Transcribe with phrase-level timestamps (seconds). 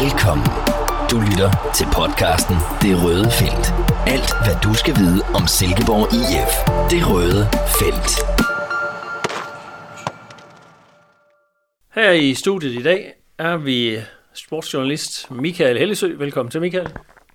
[0.00, 0.46] Velkommen.
[1.10, 3.66] Du lytter til podcasten Det Røde Felt.
[4.14, 6.52] Alt, hvad du skal vide om Silkeborg IF.
[6.92, 7.42] Det Røde
[7.78, 8.12] Felt.
[11.94, 13.98] Her i studiet i dag er vi
[14.34, 16.16] sportsjournalist Michael Hellesø.
[16.18, 16.88] Velkommen til, Michael.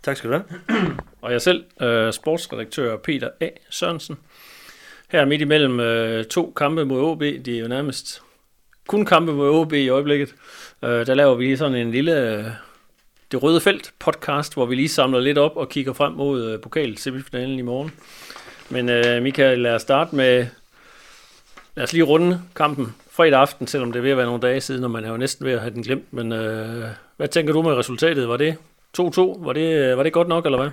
[0.04, 0.46] Tak skal du have.
[1.24, 3.50] Og jeg selv, øh, sportsredaktør Peter A.
[3.70, 4.18] Sørensen.
[5.12, 8.22] Her midt imellem øh, to kampe mod OB, de er jo nærmest
[8.88, 10.36] kun kampe mod OB i øjeblikket.
[10.84, 12.46] Øh, der laver vi lige sådan en lille øh,
[13.32, 16.60] Det Røde Felt podcast, hvor vi lige samler lidt op og kigger frem mod øh,
[16.62, 17.92] pokal-semifinalen i morgen.
[18.70, 20.46] Men øh, Michael, lad os starte med,
[21.76, 24.62] lad os lige runde kampen fredag aften, selvom det er ved at være nogle dage
[24.62, 26.14] siden, og man er jo næsten ved at have den glemt.
[26.14, 26.84] Men øh,
[27.18, 28.30] hvad tænker du med resultatet?
[28.30, 28.56] Var det
[29.00, 29.46] 2-2?
[29.46, 30.70] Var det, øh, var det godt nok, eller hvad?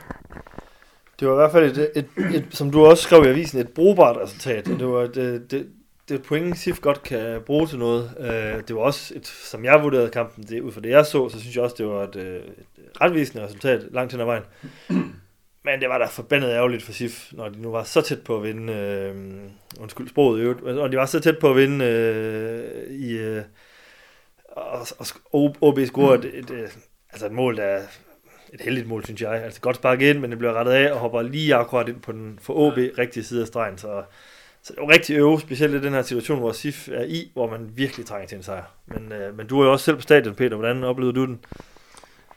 [1.21, 3.61] Det var i hvert fald, et, et, et, et, som du også skrev i avisen,
[3.61, 4.67] et brugbart resultat.
[4.67, 5.67] Det var et, det, det,
[6.09, 8.11] det er et point, SIF godt kan bruge til noget.
[8.19, 11.29] Øh, det var også, et, som jeg vurderede kampen, det, ud fra det jeg så,
[11.29, 14.43] så synes jeg også, det var et, øh, et retvisende resultat langt hen ad vejen.
[15.67, 18.37] Men det var da forbandet ærgerligt for SIF, når de nu var så tæt på
[18.37, 19.15] at vinde, øh,
[19.81, 23.43] undskyld sproget øvrigt, og de var så tæt på at vinde øh, i, øh,
[24.49, 24.87] og,
[25.33, 26.79] og OB scorede et, et, et,
[27.13, 27.81] altså et mål, der
[28.55, 29.45] et heldigt mål, synes jeg.
[29.45, 32.13] Altså godt sparket ind, men det bliver rettet af og hopper lige akkurat ind på
[32.13, 34.03] den for OB rigtige side af stregen, så
[34.65, 37.51] så det var rigtig øve, specielt i den her situation, hvor SIF er i, hvor
[37.51, 38.65] man virkelig trænger til en sejr.
[38.87, 40.57] Men, øh, men du er jo også selv på stadion, Peter.
[40.57, 41.41] Hvordan oplevede du den?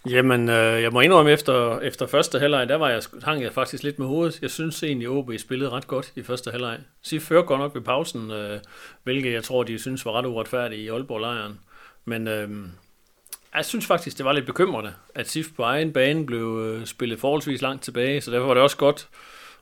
[0.10, 3.84] Jamen, øh, jeg må indrømme, efter, efter første halvleg, der var jeg, hang jeg faktisk
[3.84, 4.42] lidt med hovedet.
[4.42, 6.80] Jeg synes egentlig, OB spillede ret godt i første halvleg.
[7.02, 8.60] SIF fører godt nok ved pausen, øh,
[9.04, 11.60] hvilket jeg tror, de synes var ret uretfærdigt i Aalborg-lejren.
[12.06, 12.50] Men øh,
[13.56, 17.20] jeg synes faktisk, det var lidt bekymrende, at SIF på egen bane blev øh, spillet
[17.20, 19.08] forholdsvis langt tilbage, så derfor var det også godt,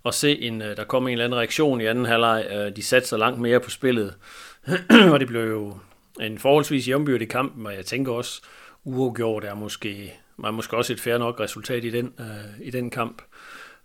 [0.05, 2.47] at se, en, øh, der kom en eller anden reaktion i anden halvleg.
[2.51, 4.13] Øh, de satte sig langt mere på spillet,
[5.11, 5.77] og det blev jo
[6.21, 8.41] en forholdsvis jævnbyrdig kamp, og jeg tænker også,
[8.83, 12.89] uafgjort er måske, man måske også et fair nok resultat i den, øh, i den
[12.89, 13.21] kamp.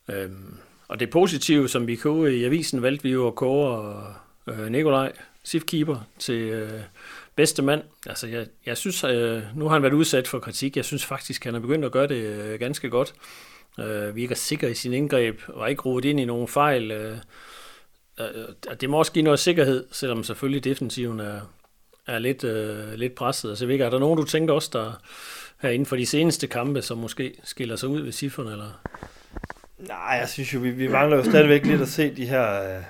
[0.09, 4.05] Um, og det positive, som vi kunne i avisen, valgte vi jo at kåre
[4.47, 5.13] uh, Nikolaj,
[5.45, 6.69] SIF-keeper, til
[7.37, 7.83] bedste mand.
[8.07, 9.03] Altså, jeg, jeg synes,
[9.55, 10.77] nu har han været udsat for kritik.
[10.77, 13.15] Jeg synes faktisk, han er begyndt at gøre det ganske godt
[13.79, 16.91] øh, virker sikker i sin indgreb, og ikke rodet ind i nogen fejl.
[16.91, 17.17] Øh,
[18.21, 18.27] øh,
[18.81, 21.41] det må også give noget sikkerhed, selvom selvfølgelig defensiven er,
[22.07, 23.49] er lidt, øh, lidt presset.
[23.49, 24.93] Altså, er der nogen, du tænker også, der
[25.61, 28.81] her inden for de seneste kampe, som måske skiller sig ud ved cifrene, eller?
[29.79, 32.81] Nej, jeg synes jo, vi, vi mangler jo stadigvæk lidt at se de her,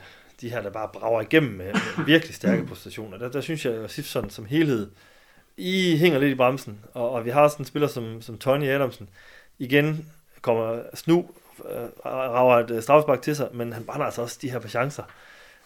[0.40, 3.18] de her der bare brager igennem med, med virkelig stærke præstationer.
[3.18, 4.90] Der, der synes jeg, at Sifson som helhed,
[5.56, 8.68] I hænger lidt i bremsen, og, og vi har sådan en spiller som, som Tony
[8.68, 9.08] Adamsen,
[9.58, 10.06] igen
[10.42, 11.30] kommer Snu,
[11.70, 14.68] øh, rager et øh, straffespark til sig, men han brænder altså også de her på
[14.68, 15.02] chancer.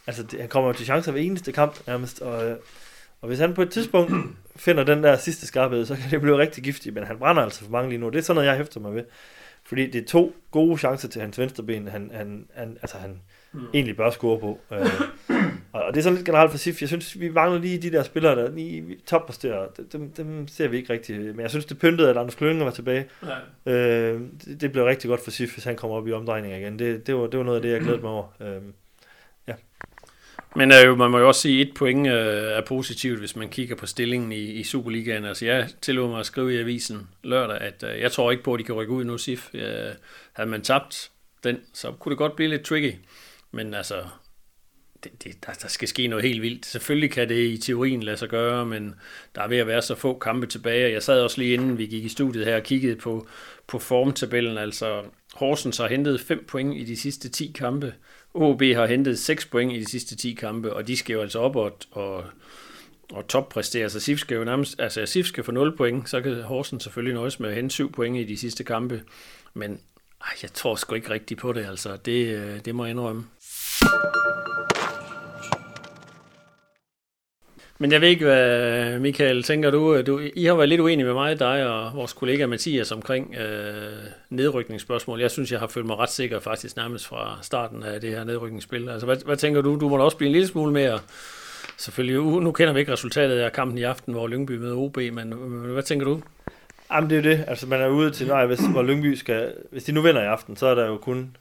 [0.07, 2.57] Altså, det, han kommer til chancer ved eneste kamp nærmest, og, øh,
[3.21, 4.13] og hvis han på et tidspunkt
[4.57, 7.65] finder den der sidste skarphed, så kan det blive rigtig giftigt, men han brænder altså
[7.65, 8.09] for mange lige nu.
[8.09, 9.05] Det er sådan noget, jeg hæfter mig ved.
[9.67, 13.21] Fordi det er to gode chancer til hans venstre ben, han, han, han, altså han
[13.53, 13.61] mm.
[13.75, 14.61] egentlig bør score på.
[14.73, 14.87] Øh,
[15.75, 16.81] og det er sådan lidt generelt for SIF.
[16.81, 19.67] Jeg synes, vi mangler lige de der spillere, der lige toppræsterer.
[19.93, 21.21] Dem, dem ser vi ikke rigtig.
[21.21, 23.07] Men jeg synes, det pyntede, at Anders Klønge var tilbage.
[23.67, 23.73] Ja.
[23.73, 26.79] Øh, det, det blev rigtig godt for SIF, hvis han kommer op i omdrejninger igen.
[26.79, 28.27] Det, det, var, det var noget af det, jeg glædede mig over.
[28.41, 28.63] Øh,
[29.49, 29.55] ja.
[30.57, 33.49] Men øh, man må jo også sige, at et point øh, er positivt, hvis man
[33.49, 35.25] kigger på stillingen i, i Superligaen.
[35.25, 38.55] Altså, jeg tillod mig at skrive i avisen lørdag, at øh, jeg tror ikke på,
[38.55, 39.51] at de kan rykke ud nu, SIF.
[39.55, 39.63] Øh,
[40.33, 41.11] havde man tabt
[41.45, 42.95] den, så kunne det godt blive lidt tricky.
[43.53, 43.95] Men altså,
[45.05, 46.67] det, det, der, der skal ske noget helt vildt.
[46.67, 48.95] Selvfølgelig kan det i teorien lade sig gøre, men
[49.35, 50.93] der er ved at være så få kampe tilbage.
[50.93, 53.27] Jeg sad også lige inden vi gik i studiet her og kiggede på,
[53.67, 54.59] på formtabellen.
[54.59, 55.03] Altså,
[55.35, 57.95] Horsens har hentet 5 point i de sidste 10 kampe.
[58.35, 61.39] OB har hentet 6 point i de sidste 10 kampe, og de skal jo altså
[61.39, 62.25] op og, og,
[63.13, 63.91] og toppræstere.
[63.91, 67.15] Så SIF skal jo nærmest, altså SIF skal få 0 point, så kan Horsens selvfølgelig
[67.15, 69.03] nøjes med at hente 7 point i de sidste kampe.
[69.55, 69.81] Men
[70.21, 71.97] ej, jeg tror sgu ikke rigtigt på det, altså.
[71.97, 73.25] Det, øh, det må jeg indrømme.
[77.79, 81.15] Men jeg ved ikke, hvad Michael tænker du, du I har været lidt uenige med
[81.15, 83.93] mig, dig og vores kollega Mathias omkring øh,
[84.31, 85.21] nedrykningsspørgsmål.
[85.21, 88.25] Jeg synes, jeg har følt mig ret sikker faktisk nærmest fra starten af det her
[88.25, 88.89] nedrykningsspil.
[88.89, 89.79] Altså, hvad, hvad tænker du?
[89.81, 90.99] Du må da også blive en lille smule mere...
[91.79, 95.33] Selvfølgelig, nu kender vi ikke resultatet af kampen i aften, hvor Lyngby møder OB, men
[95.73, 96.21] hvad tænker du?
[96.93, 97.45] Jamen det er jo det.
[97.49, 99.53] Altså man er ude til, nej, hvis, hvor Lyngby skal...
[99.71, 101.37] Hvis de nu vinder i aften, så er der jo kun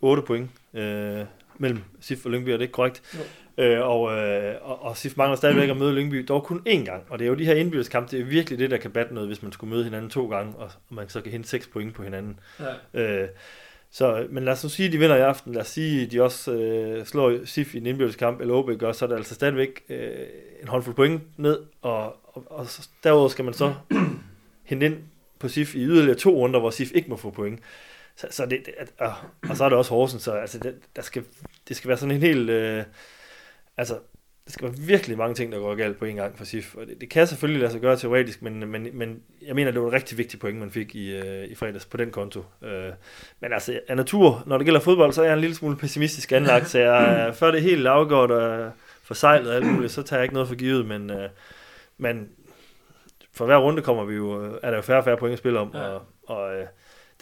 [0.00, 1.20] 8 point øh,
[1.58, 3.02] mellem SIF og Lyngby, er det ikke korrekt?
[3.14, 3.20] Jo.
[3.58, 7.04] Øh, og, øh, og, og SIF mangler stadigvæk at møde Lyngby, dog kun én gang.
[7.08, 9.28] Og det er jo de her indbyggelseskampe, det er virkelig det, der kan batte noget,
[9.28, 11.94] hvis man skulle møde hinanden to gange, og, og man så kan hente seks point
[11.94, 12.40] på hinanden.
[12.94, 13.22] Ja.
[13.22, 13.28] Øh,
[13.90, 15.52] så, men lad os nu sige, at de vinder i aften.
[15.52, 18.92] Lad os sige, at de også øh, slår SIF i en indbyggelseskamp, eller OB gør,
[18.92, 20.26] så er der altså stadigvæk øh,
[20.62, 22.66] en håndfuld point ned, og, og, og
[23.04, 23.74] derudover skal man så
[24.70, 24.96] hente ind
[25.38, 27.60] på SIF i yderligere to runder, hvor SIF ikke må få point.
[28.16, 29.12] Så, så det, det, og,
[29.48, 31.24] og så er det også Horsens, så altså det, der skal,
[31.68, 32.50] det skal være sådan en helt...
[32.50, 32.84] Øh,
[33.76, 33.98] altså,
[34.44, 36.74] det skal være virkelig mange ting, der går galt på en gang for SIF.
[36.74, 39.80] Og det, det kan selvfølgelig lade sig gøre teoretisk, men, men, men jeg mener, det
[39.80, 42.44] var en rigtig vigtig point, man fik i, øh, i fredags på den konto.
[42.62, 42.92] Øh,
[43.40, 46.32] men altså, af natur, når det gælder fodbold, så er jeg en lille smule pessimistisk
[46.32, 48.72] anlagt, så jeg, før det er helt afgjort og
[49.02, 51.28] forsejlet og alt muligt, så tager jeg ikke noget for givet, men, øh,
[51.98, 52.28] men
[53.32, 55.58] for hver runde kommer vi jo, er der jo færre og færre point at spille
[55.58, 55.80] om, ja.
[55.80, 56.66] og, og øh,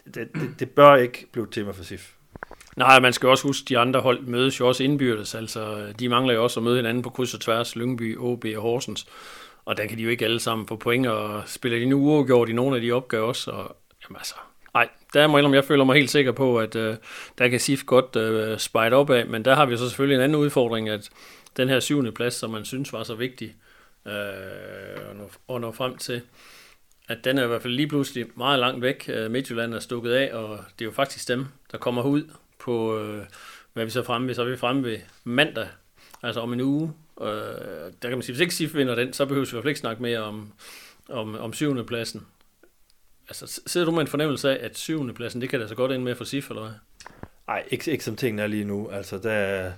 [0.04, 2.14] det, det, det bør ikke blive et tema for SIF.
[2.76, 5.34] Nej, man skal også huske, at de andre hold mødes jo også indbyrdes.
[5.34, 8.62] Altså, de mangler jo også at møde hinanden på kryds og tværs, Lyngby, OB og
[8.62, 9.06] Horsens.
[9.64, 12.48] Og der kan de jo ikke alle sammen få point, og spiller de nu uafgjort
[12.48, 13.50] i nogle af de opgaver også.
[13.50, 14.34] Og, jamen altså,
[14.74, 16.94] nej, der må jeg, jeg føler mig helt sikker på, at uh,
[17.38, 20.22] der kan SIF godt uh, spejde op af, men der har vi så selvfølgelig en
[20.22, 21.10] anden udfordring, at
[21.56, 23.54] den her syvende plads, som man synes var så vigtig
[24.06, 26.20] øh, uh, at, nå, at nå frem til,
[27.08, 29.10] at den er i hvert fald lige pludselig meget langt væk.
[29.30, 32.22] Midtjylland er stukket af, og det er jo faktisk dem, der kommer ud
[32.62, 33.24] på, øh,
[33.72, 35.68] hvad vi så fremme ved, så er vi fremme ved mandag,
[36.22, 36.92] altså om en uge.
[37.20, 37.26] Øh,
[38.02, 39.70] der kan man sige, hvis ikke SIF vinder den, så behøver vi i hvert fald
[39.70, 40.52] ikke snakke mere om,
[41.08, 42.26] om, om syvende pladsen.
[43.28, 45.92] Altså, sidder du med en fornemmelse af, at syvende pladsen, det kan da så godt
[45.92, 46.72] ind med for SIF, eller hvad?
[47.46, 48.88] Nej, ikke, ikke som tingene er lige nu.
[48.88, 49.72] Altså, der,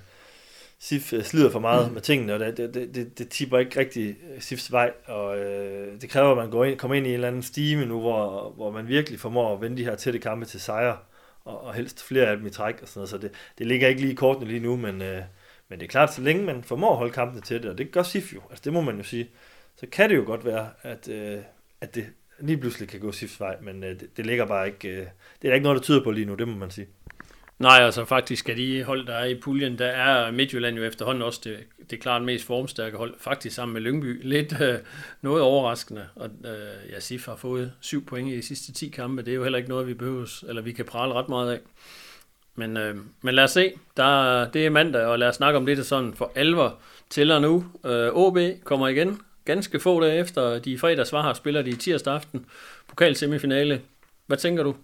[0.79, 1.93] SIF øh, slider for meget mm.
[1.93, 6.09] med tingene, og det, det, det, det tipper ikke rigtig SIFs vej, og øh, det
[6.09, 8.71] kræver, at man går ind, kommer ind i en eller anden stime nu, hvor, hvor
[8.71, 10.97] man virkelig formår at vende de her tætte kampe til sejre
[11.45, 13.87] og, og helst flere af dem i træk og sådan noget, så det, det ligger
[13.87, 15.21] ikke lige i kortene lige nu, men, øh,
[15.69, 17.91] men det er klart, så længe man formår at holde kampene til det, og det
[17.91, 19.29] gør SIF jo, altså det må man jo sige,
[19.75, 21.39] så kan det jo godt være, at, øh,
[21.81, 22.05] at det
[22.39, 25.07] lige pludselig kan gå SIFs vej, men øh, det, det ligger bare ikke, øh,
[25.41, 26.87] det er ikke noget, der tyder på lige nu, det må man sige.
[27.59, 31.23] Nej, altså faktisk er de hold, der er i puljen, der er Midtjylland jo efterhånden
[31.23, 31.57] også det,
[31.89, 34.21] det klart mest formstærke hold, faktisk sammen med Lyngby.
[34.23, 34.75] Lidt øh,
[35.21, 39.21] noget overraskende, og øh, ja, SIF har fået syv point i de sidste 10 kampe,
[39.21, 41.59] det er jo heller ikke noget, vi behøver, eller vi kan prale ret meget af.
[42.55, 45.65] Men, øh, men lad os se, der, det er mandag, og lad os snakke om
[45.65, 46.79] det, der sådan for alvor
[47.09, 47.65] tæller nu.
[47.85, 52.13] Øh, OB kommer igen, ganske få dage efter de fredags var her, spiller de tirsdag
[52.13, 52.45] aften,
[52.87, 53.81] pokalsemifinale.
[54.27, 54.75] Hvad tænker du?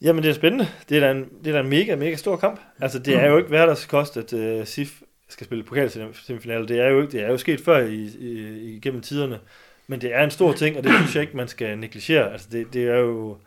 [0.00, 0.68] Jamen, det er spændende.
[0.88, 2.60] Det er da en, det er da en mega, mega stor kamp.
[2.80, 6.68] Altså, det er jo ikke hverdagskost, at uh, SIF skal spille pokalsemifinale.
[6.68, 9.40] Det er jo ikke, det er jo sket før i, i, igennem tiderne.
[9.86, 12.32] Men det er en stor ting, og det synes jeg ikke, man skal negligere.
[12.32, 13.38] Altså, det, det er jo,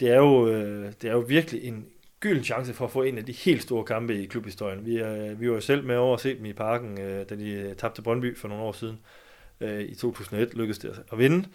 [0.00, 1.86] det er jo, øh, det er jo virkelig en
[2.20, 4.86] gylden chance for at få en af de helt store kampe i klubhistorien.
[4.86, 7.34] Vi, er, vi var jo selv med over at se dem i parken, øh, da
[7.34, 8.98] de tabte Brøndby for nogle år siden.
[9.60, 11.48] I 2001 lykkedes det at vinde.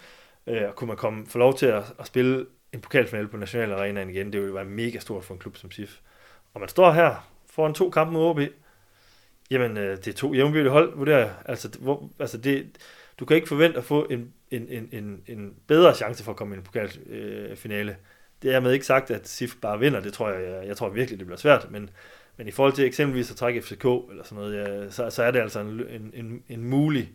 [0.46, 4.02] Og kunne man komme, få lov til at, at spille en pokalfinale på National Arena
[4.02, 6.00] igen, det ville være mega stort for en klub som SIF.
[6.54, 8.40] Og man står her foran to kampe mod OB,
[9.52, 11.34] jamen øh, det er to jævnbyrde hold, vurderer jeg.
[11.46, 12.78] Altså, hvor, altså det,
[13.20, 16.38] du kan ikke forvente at få en, en, en, en, en bedre chance for at
[16.38, 17.92] komme i en pokalfinale.
[17.92, 17.98] Øh,
[18.42, 20.90] det er med ikke sagt, at SIF bare vinder, det tror jeg, jeg, jeg tror
[20.90, 21.90] virkelig, det bliver svært, men,
[22.38, 25.31] men i forhold til eksempelvis at trække FCK eller sådan noget, ja, så, så er
[25.31, 27.12] det altså en, en, en, en mulig,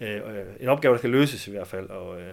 [0.00, 2.32] øh, øh, en opgave, der kan løses i hvert fald, og øh,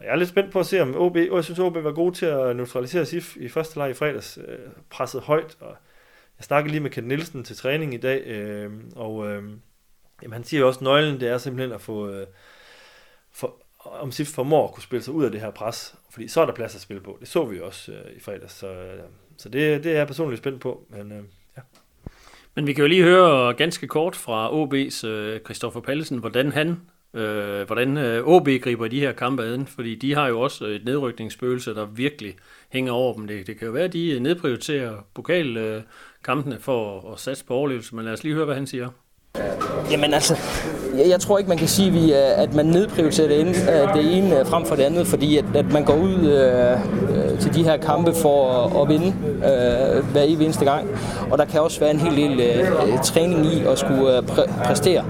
[0.00, 1.92] og jeg er lidt spændt på at se, om OB, og jeg synes, OB var
[1.92, 4.58] god til at neutralisere SIF i første leg i fredags, øh,
[4.90, 5.76] presset højt, og
[6.38, 9.42] jeg snakkede lige med Ken Nielsen til træning i dag, øh, og øh,
[10.22, 12.26] jamen, han siger jo også, at nøglen det er simpelthen at få, øh,
[13.32, 13.54] for,
[13.84, 16.46] om SIF formår at kunne spille sig ud af det her pres, fordi så er
[16.46, 17.16] der plads at spille på.
[17.20, 19.00] Det så vi også øh, i fredags, så, øh,
[19.36, 21.22] så det, det er jeg personligt spændt på, men øh,
[21.56, 21.62] ja.
[22.54, 26.80] Men vi kan jo lige høre ganske kort fra OB's øh, Christoffer Pallesen, hvordan han
[27.14, 30.84] øh, hvordan øh, OB griber de her kampe ad, fordi de har jo også et
[30.84, 32.34] nedrykningsspøgelse, der virkelig
[32.68, 33.26] hænger over dem.
[33.26, 37.94] Det, det kan jo være, at de nedprioriterer pokalkampene øh, for at satse på overlevelse,
[37.94, 38.88] men lad os lige høre, hvad han siger.
[39.90, 40.36] Jamen altså,
[40.96, 44.16] jeg, jeg tror ikke, man kan sige, øh, at man nedprioriterer det ene, øh, det
[44.18, 47.76] ene frem for det andet, fordi at, at man går ud øh, til de her
[47.76, 50.88] kampe for at, at vinde øh, hver evig eneste gang.
[51.30, 54.22] Og der kan også være en hel del øh, øh, træning i at skulle øh,
[54.22, 55.04] præ- præstere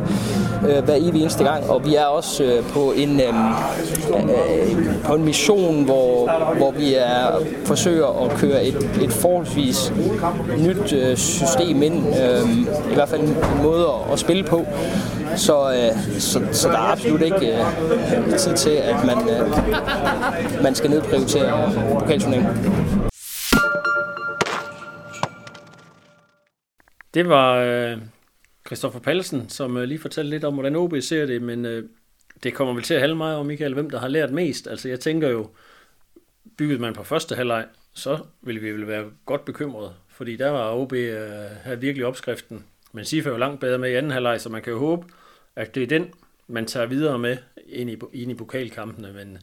[0.68, 1.70] øh, hver evig eneste gang.
[1.70, 3.26] Og vi er også øh, på en øh,
[4.14, 9.92] øh, på en mission, hvor, hvor vi er forsøger at køre et, et forholdsvis
[10.58, 12.06] nyt øh, system ind.
[12.08, 12.50] Øh,
[12.90, 14.66] I hvert fald en, måde at, at spille på.
[15.37, 20.75] Så, øh, så, så der er absolut ikke øh, tid til, at man, øh, man
[20.75, 22.54] skal nedprioritere pokalturneringen.
[27.14, 27.99] Det var øh,
[28.66, 31.84] Christoffer Pallesen, som øh, lige fortalte lidt om, hvordan OB ser det, men øh,
[32.42, 34.66] det kommer vel til at handle meget om, Michael, hvem der har lært mest.
[34.66, 35.49] Altså jeg tænker jo,
[36.58, 40.72] bygget man på første halvleg, så ville vi vel være godt bekymrede, fordi der var
[40.72, 41.28] OB øh,
[41.64, 42.64] her virkelig opskriften.
[42.92, 45.06] Men Sif er jo langt bedre med i anden halvleg, så man kan jo håbe,
[45.57, 46.11] at det er den,
[46.47, 49.38] man tager videre med ind i, ind i pokalkampene, men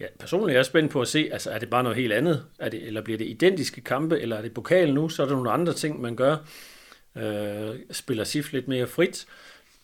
[0.00, 2.44] ja, personligt er jeg spændt på at se, altså er det bare noget helt andet,
[2.58, 5.34] er det, eller bliver det identiske kampe, eller er det pokal nu, så er der
[5.34, 6.36] nogle andre ting, man gør,
[7.16, 9.26] øh, spiller SIF lidt mere frit,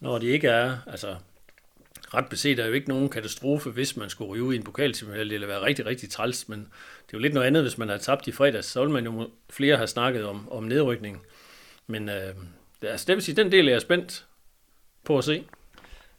[0.01, 1.17] når det ikke er, altså
[2.15, 5.33] ret beset er jo ikke nogen katastrofe, hvis man skulle ryge ud i en pokalsemifinal,
[5.33, 7.99] eller være rigtig, rigtig træls, men det er jo lidt noget andet, hvis man har
[7.99, 11.23] tabt i fredags, så vil man jo flere have snakket om, om nedrykning.
[11.87, 12.35] Men øh,
[12.83, 14.27] altså, det vil sige, den del er jeg spændt
[15.05, 15.45] på at se.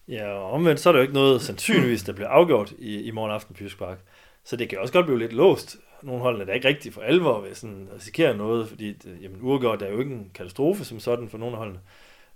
[0.10, 3.12] Ja, og omvendt, så er der jo ikke noget sandsynligvis, der bliver afgjort i, i
[3.12, 3.98] morgen aften på Jysk Park.
[4.44, 5.78] Så det kan også godt blive lidt låst.
[6.04, 9.39] Nogle holdene der er ikke rigtig for alvor ved sådan risikere noget, fordi øh, jamen,
[9.42, 11.80] uafgjort er jo ikke en katastrofe som sådan for nogle af holdene.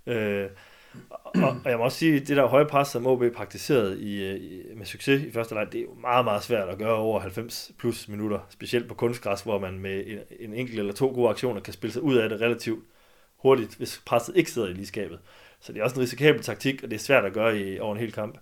[0.06, 0.48] Øh,
[1.10, 4.62] og, og jeg må også sige, det der høje pres, som OB praktiserede i, i,
[4.76, 7.72] med succes i første leg, det er jo meget, meget svært at gøre over 90
[7.78, 11.60] plus minutter, specielt på kunstgræs, hvor man med en, en enkelt eller to gode aktioner
[11.60, 12.84] kan spille sig ud af det relativt
[13.36, 15.18] hurtigt, hvis presset ikke sidder i ligeskabet.
[15.64, 17.94] Så det er også en risikabel taktik, og det er svært at gøre i, over
[17.94, 18.38] en hel kamp.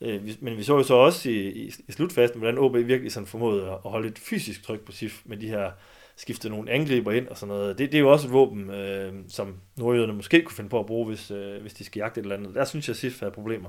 [0.00, 3.26] Øh, men vi så jo så også i, i, i slutfasten, hvordan OB virkelig sådan
[3.26, 5.70] formåede at holde et fysisk tryk på SIF med de her
[6.16, 7.78] skifte nogle angriber ind og sådan noget.
[7.78, 10.86] Det, det er jo også et våben, øh, som nordjyderne måske kunne finde på at
[10.86, 12.54] bruge, hvis, øh, hvis de skal jagte et eller andet.
[12.54, 13.68] Der synes jeg, at SIF havde problemer.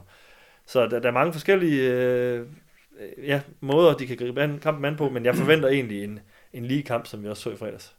[0.65, 2.47] Så der, der er mange forskellige øh,
[3.23, 6.19] ja, måder, de kan gribe an, kampen an på, men jeg forventer egentlig en,
[6.53, 7.95] en lige kamp, som vi også så i fredags.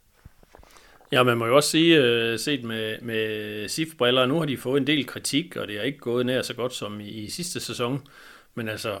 [1.11, 4.81] Ja, man må jo også sige, øh, set med, med SIF-briller, nu har de fået
[4.81, 7.59] en del kritik, og det er ikke gået nær så godt som i, i sidste
[7.59, 8.07] sæson.
[8.55, 8.97] Men altså,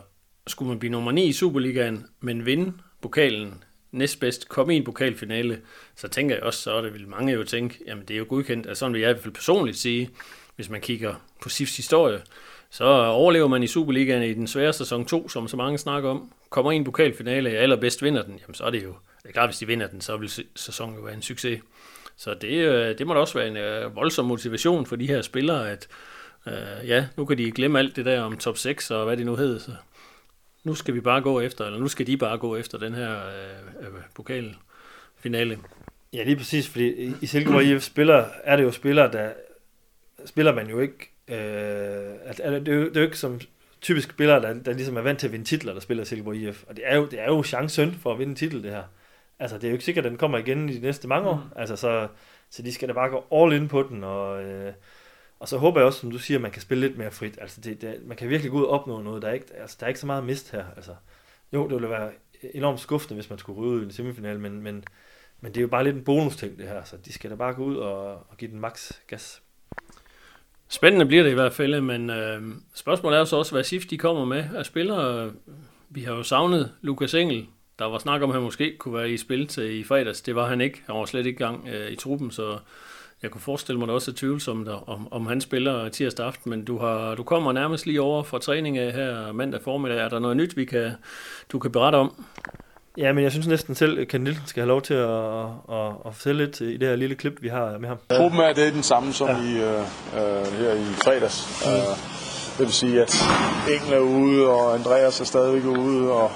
[0.47, 5.61] skulle man blive nummer 9 i Superligaen, men vinde pokalen næstbedst, komme i en pokalfinale,
[5.95, 8.25] så tænker jeg også, så er det vil mange jo tænke, jamen det er jo
[8.29, 10.09] godkendt, altså sådan vil jeg i hvert fald personligt sige,
[10.55, 12.21] hvis man kigger på SIFs historie,
[12.69, 16.31] så overlever man i Superligaen i den svære sæson 2, som så mange snakker om,
[16.49, 19.33] kommer i en pokalfinale, og allerbedst vinder den, jamen så er det jo, det er
[19.33, 21.61] klart, hvis de vinder den, så vil sæsonen jo være en succes.
[22.17, 25.21] Så det, øh, det må da også være en øh, voldsom motivation for de her
[25.21, 25.87] spillere, at
[26.47, 29.25] øh, ja, nu kan de glemme alt det der om top 6 og hvad det
[29.25, 29.59] nu hedder.
[29.59, 29.71] Så
[30.63, 33.11] nu skal vi bare gå efter, eller nu skal de bare gå efter den her
[33.11, 35.59] øh, øh pokalfinale.
[36.13, 39.29] Ja, lige præcis, fordi i Silkeborg IF spiller, er det jo spillere, der
[40.25, 43.39] spiller man jo ikke, øh, at, at det, er jo, det er jo ikke som
[43.81, 46.63] typisk spillere, der, der ligesom er vant til at vinde titler, der spiller Silkeborg IF.
[46.67, 48.83] Og det er jo, det er jo chancen for at vinde en titel, det her.
[49.39, 51.35] Altså, det er jo ikke sikkert, at den kommer igen i de næste mange år.
[51.35, 51.59] Mm.
[51.59, 52.07] Altså, så,
[52.49, 54.73] så de skal da bare gå all in på den, og, øh,
[55.39, 57.37] og så håber jeg også, som du siger, at man kan spille lidt mere frit.
[57.41, 59.21] Altså, det, det, man kan virkelig gå ud og opnå noget.
[59.21, 60.65] Der er ikke, altså, der er ikke så meget mist her.
[60.75, 60.91] Altså,
[61.53, 62.11] jo, det ville være
[62.53, 64.83] enormt skuffende, hvis man skulle ryge ud i en semifinal, men, men,
[65.41, 66.83] men det er jo bare lidt en bonus-ting, det her.
[66.83, 69.41] Så de skal da bare gå ud og, og give den max gas.
[70.67, 72.41] Spændende bliver det i hvert fald, men øh,
[72.73, 75.31] spørgsmålet er jo så også, hvad SIF de kommer med af spillere.
[75.89, 77.47] Vi har jo savnet Lukas Engel,
[77.79, 80.21] der var snak om, at han måske kunne være i spil til i fredags.
[80.21, 80.83] Det var han ikke.
[80.85, 82.57] Han var slet ikke i gang øh, i truppen, så
[83.23, 86.49] jeg kunne forestille mig, at det også er tvivlsomt, om, om han spiller tirsdag aften,
[86.49, 89.97] men du, har, du kommer nærmest lige over fra træning af her mandag formiddag.
[89.97, 90.91] Er der noget nyt, vi kan,
[91.51, 92.25] du kan berette om?
[92.97, 95.09] Ja, men jeg synes næsten selv, at Ken Nielsen skal have lov til at,
[95.71, 97.97] at, at fortælle lidt i det her lille klip, vi har med ham.
[98.11, 99.41] Truppen er det er den samme som ja.
[99.41, 101.65] i, øh, øh her i fredags.
[101.65, 101.71] Mm.
[101.71, 101.97] Uh,
[102.57, 103.15] det vil sige, at
[103.69, 106.31] Engel er ude, og Andreas er stadigvæk ude, og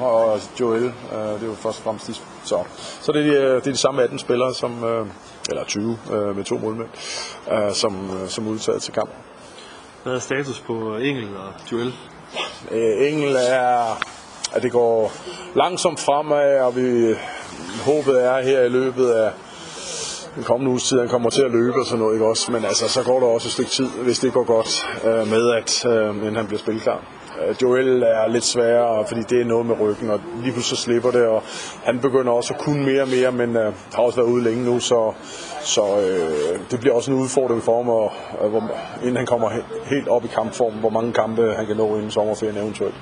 [0.00, 2.14] og Joel, øh, det er jo først og fremmest de,
[2.44, 2.64] så.
[3.00, 5.06] Så det er, de, det er de samme 18 spillere, som, øh,
[5.48, 6.88] eller 20 øh, med to målmænd,
[7.52, 9.10] øh, som, øh, som udtaget til kamp.
[10.02, 11.94] Hvad er status på Engel og Joel?
[12.70, 14.00] Øh, Engel er,
[14.52, 15.12] at det går
[15.54, 17.14] langsomt fremad, og vi
[17.84, 19.30] håbet er her i løbet af
[20.34, 22.52] den kommende uges tid, han kommer til at løbe og sådan noget, ikke også?
[22.52, 25.50] Men altså, så går der også et stykke tid, hvis det går godt øh, med,
[25.50, 27.02] at øh, han bliver spilklar.
[27.40, 30.84] Øh, Joel er lidt sværere, fordi det er noget med ryggen, og lige pludselig så
[30.84, 31.42] slipper det, og
[31.84, 34.64] han begynder også at kunne mere og mere, men øh, har også været ude længe
[34.64, 35.12] nu, så,
[35.62, 38.12] så øh, det bliver også en udfordring for ham, og,
[38.44, 38.62] øh, hvor,
[39.02, 39.50] inden han kommer
[39.84, 42.94] helt op i kampform, hvor mange kampe han kan nå inden sommerferien eventuelt.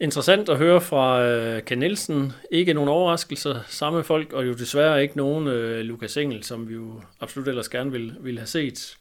[0.00, 2.32] Interessant at høre fra øh, Ken Nielsen.
[2.50, 6.74] Ikke nogen overraskelser, samme folk, og jo desværre ikke nogen øh, Lukas Engel, som vi
[6.74, 8.96] jo absolut ellers gerne ville, ville have set.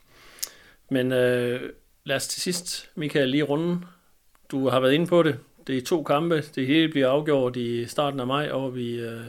[0.89, 1.73] Men øh,
[2.03, 3.81] lad os til sidst, Michael, lige runde.
[4.51, 5.39] Du har været inde på det.
[5.67, 6.43] Det er to kampe.
[6.55, 9.21] Det hele bliver afgjort i starten af maj over i, øh,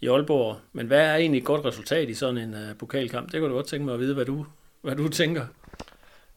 [0.00, 0.56] i Aalborg.
[0.72, 3.32] Men hvad er egentlig et godt resultat i sådan en øh, pokalkamp?
[3.32, 4.46] Det kunne du godt tænke mig at vide, hvad du,
[4.82, 5.46] hvad du tænker.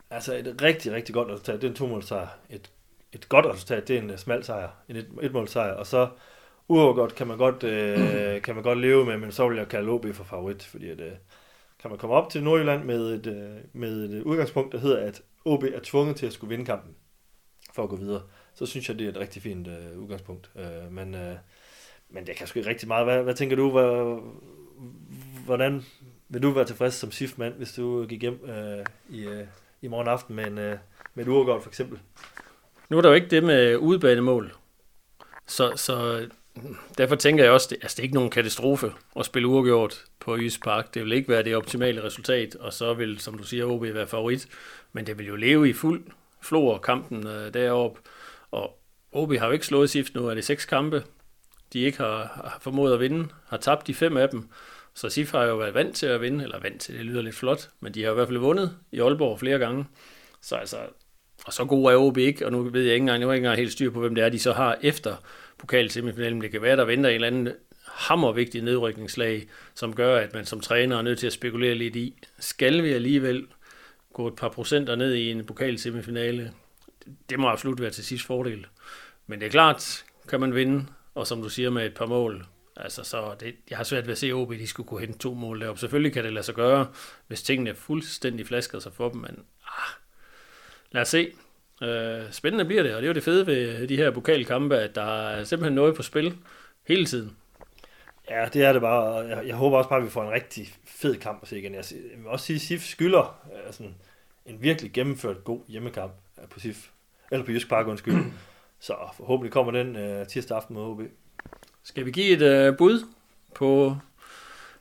[0.10, 1.62] Altså et rigtig, rigtig godt resultat.
[1.62, 2.28] Det er en to sejr.
[2.50, 2.70] Et,
[3.14, 4.70] et godt resultat, det er en øh, smal sejr.
[4.90, 5.74] En et, et sejr.
[5.74, 6.10] Og så
[6.68, 9.90] uafgjort kan man godt, øh, kan man godt leve med, men så vil jeg kalde
[9.90, 11.12] OB for favorit, fordi at, øh,
[11.88, 15.22] kan man kommer op til Nordjylland med et, øh, med et udgangspunkt, der hedder, at
[15.46, 16.96] OB er tvunget til at skulle vinde kampen
[17.74, 18.22] for at gå videre,
[18.54, 20.52] så synes jeg, det er et rigtig fint øh, udgangspunkt.
[20.56, 21.36] Øh, men, øh,
[22.10, 23.06] men det kan sgu ikke rigtig meget.
[23.06, 24.20] Hvad, hvad tænker du, hvad,
[25.46, 25.86] hvordan
[26.30, 29.44] vil du være tilfreds som SIF-mand, hvis du gik hjem øh, i, øh,
[29.82, 30.78] i morgen aften med, en, øh,
[31.14, 32.00] med et uafgjort for eksempel.
[32.90, 34.54] Nu er der jo ikke det med udebanemål.
[35.46, 36.28] Så, så
[36.98, 40.04] derfor tænker jeg også, at det, altså det er ikke nogen katastrofe at spille uafgjort
[40.20, 40.94] på Jysk Park.
[40.94, 44.08] Det vil ikke være det optimale resultat, og så vil, som du siger, OB være
[44.08, 44.48] favorit.
[44.94, 46.04] Men det vil jo leve i fuld
[46.42, 48.02] flor kampen øh, deroppe.
[48.52, 48.80] Og
[49.12, 51.04] OB har jo ikke slået SIFT nu, er det seks kampe,
[51.74, 54.50] de ikke har, har formået at vinde, har tabt de fem af dem.
[54.94, 57.36] Så SIF har jo været vant til at vinde, eller vant til, det lyder lidt
[57.36, 59.86] flot, men de har i hvert fald vundet i Aalborg flere gange.
[60.42, 60.78] Så altså,
[61.46, 63.58] og så god er OB ikke, og nu ved jeg ikke engang, jeg ikke engang
[63.58, 65.16] helt styr på, hvem det er, de så har efter
[65.58, 66.42] pokalsemifinalen.
[66.42, 67.54] Det kan være, der venter en eller anden
[67.86, 72.14] hammervigtig nedrykningsslag, som gør, at man som træner er nødt til at spekulere lidt i,
[72.40, 73.48] skal vi alligevel
[74.14, 76.54] gå et par procenter ned i en pokalsemifinale?
[77.30, 78.66] Det må absolut være til sidst fordel.
[79.28, 80.86] Men det er klart, kan man vinde,
[81.16, 82.46] og som du siger med et par mål,
[82.76, 85.34] altså så det, jeg har svært ved at se, OB de skulle kunne hente to
[85.34, 85.80] mål deroppe.
[85.80, 86.88] Selvfølgelig kan det lade sig gøre,
[87.28, 89.90] hvis tingene er fuldstændig flasker sig for dem, men ah,
[90.92, 91.32] lad os se.
[91.82, 94.96] Øh, spændende bliver det, og det er jo det fede ved de her pokalkampe, at
[94.96, 96.36] der er simpelthen noget på spil
[96.88, 97.38] hele tiden.
[98.30, 99.16] Ja, det er det bare.
[99.16, 101.76] Jeg, jeg håber også bare, at vi får en rigtig fed kamp at se igen.
[101.76, 103.84] Jeg, jeg vil også sige, at SIF skylder altså,
[104.46, 106.12] en virkelig gennemført god hjemmekamp
[106.50, 106.88] på SIF.
[107.32, 108.16] Eller på Jysk Park, undskyld.
[108.80, 111.02] Så forhåbentlig kommer den uh, tirsdag aften mod OB.
[111.84, 113.06] Skal vi give et uh, bud
[113.56, 113.98] på...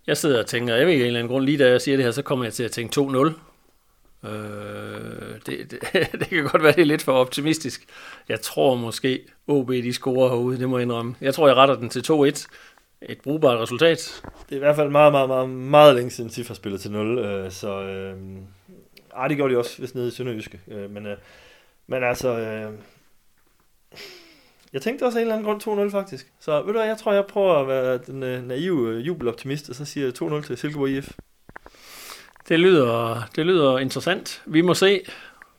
[0.06, 1.96] Jeg sidder og tænker, jeg ved ikke en eller anden grund, lige da jeg siger
[1.96, 3.32] det her, så kommer jeg til at tænke 2-0.
[4.24, 4.30] Øh,
[5.46, 5.78] det, det,
[6.20, 7.86] det kan godt være, det er lidt for optimistisk.
[8.28, 11.14] Jeg tror måske, OB de scorer herude, det må jeg indrømme.
[11.20, 12.46] Jeg tror, jeg retter den til 2-1.
[13.02, 14.22] Et brugbart resultat.
[14.48, 16.90] Det er i hvert fald meget, meget, meget, meget længe siden SIF har spillet til
[16.90, 18.16] 0, øh, så øh,
[19.16, 20.60] ej, det gjorde de også, hvis nede i Sønderjyske.
[20.68, 21.16] Øh, men, øh,
[21.86, 22.72] men altså, øh,
[24.72, 26.32] jeg tænkte også af en eller anden grund 2-0 faktisk.
[26.40, 29.68] Så ved du hvad, jeg tror, jeg prøver at være den øh, naive øh, jubeloptimist,
[29.68, 31.12] og så siger jeg 2-0 til Silkeborg IF.
[32.48, 34.42] Det lyder, det lyder interessant.
[34.46, 35.00] Vi må se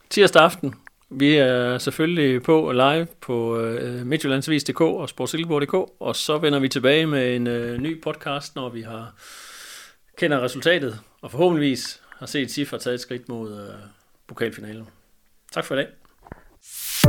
[0.10, 0.76] tirsdag aften.
[1.10, 7.06] Vi er selvfølgelig på live på øh, Midtjyllandsvis.dk og Sportsilkeborg.dk, og så vender vi tilbage
[7.06, 9.14] med en øh, ny podcast, når vi har
[10.18, 13.74] kender resultatet, og forhåbentligvis har set Siffer taget et skridt mod øh,
[14.28, 14.88] pokalfinalen.
[15.52, 15.88] Tak for i dag.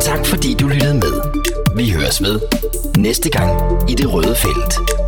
[0.00, 1.12] Tak fordi du lyttede med.
[1.76, 2.40] Vi høres ved
[2.98, 3.50] næste gang
[3.90, 5.07] i det røde felt.